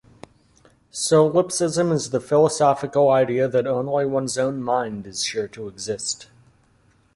Solipsism 0.89 1.91
is 1.91 2.09
the 2.09 2.19
philosophical 2.19 3.11
idea 3.11 3.47
that 3.47 3.67
only 3.67 4.07
one's 4.07 4.35
own 4.35 4.63
mind 4.63 5.05
is 5.05 5.23
sure 5.23 5.47
to 5.49 5.67
exist. 5.67 6.27